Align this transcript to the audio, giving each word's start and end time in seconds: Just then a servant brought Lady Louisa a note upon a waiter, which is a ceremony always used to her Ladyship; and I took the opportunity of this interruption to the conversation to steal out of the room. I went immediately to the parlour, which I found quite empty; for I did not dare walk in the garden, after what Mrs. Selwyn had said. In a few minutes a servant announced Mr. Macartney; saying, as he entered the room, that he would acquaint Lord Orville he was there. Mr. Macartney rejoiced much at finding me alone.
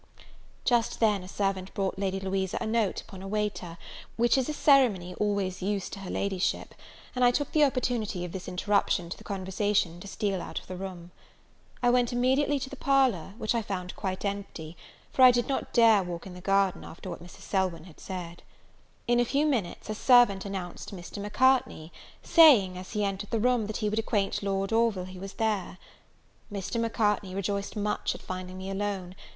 Just 0.65 0.99
then 0.99 1.21
a 1.21 1.27
servant 1.27 1.71
brought 1.75 1.99
Lady 1.99 2.19
Louisa 2.19 2.57
a 2.59 2.65
note 2.65 3.01
upon 3.01 3.21
a 3.21 3.27
waiter, 3.27 3.77
which 4.17 4.35
is 4.35 4.49
a 4.49 4.51
ceremony 4.51 5.13
always 5.19 5.61
used 5.61 5.93
to 5.93 5.99
her 5.99 6.09
Ladyship; 6.09 6.73
and 7.15 7.23
I 7.23 7.29
took 7.29 7.51
the 7.51 7.63
opportunity 7.63 8.25
of 8.25 8.31
this 8.31 8.47
interruption 8.47 9.11
to 9.11 9.17
the 9.19 9.23
conversation 9.23 9.99
to 9.99 10.07
steal 10.07 10.41
out 10.41 10.57
of 10.57 10.65
the 10.65 10.75
room. 10.75 11.11
I 11.83 11.91
went 11.91 12.11
immediately 12.11 12.57
to 12.61 12.69
the 12.71 12.75
parlour, 12.77 13.35
which 13.37 13.53
I 13.53 13.61
found 13.61 13.95
quite 13.95 14.25
empty; 14.25 14.75
for 15.13 15.21
I 15.21 15.29
did 15.29 15.47
not 15.47 15.71
dare 15.71 16.01
walk 16.01 16.25
in 16.25 16.33
the 16.33 16.41
garden, 16.41 16.83
after 16.83 17.07
what 17.11 17.21
Mrs. 17.21 17.41
Selwyn 17.41 17.83
had 17.83 17.99
said. 17.99 18.41
In 19.07 19.19
a 19.19 19.23
few 19.23 19.45
minutes 19.45 19.87
a 19.87 19.93
servant 19.93 20.45
announced 20.45 20.95
Mr. 20.95 21.21
Macartney; 21.21 21.91
saying, 22.23 22.75
as 22.75 22.93
he 22.93 23.03
entered 23.05 23.29
the 23.29 23.39
room, 23.39 23.67
that 23.67 23.77
he 23.77 23.87
would 23.87 23.99
acquaint 23.99 24.41
Lord 24.41 24.73
Orville 24.73 25.05
he 25.05 25.19
was 25.19 25.33
there. 25.33 25.77
Mr. 26.51 26.79
Macartney 26.81 27.35
rejoiced 27.35 27.75
much 27.75 28.15
at 28.15 28.21
finding 28.23 28.57
me 28.57 28.71
alone. 28.71 29.13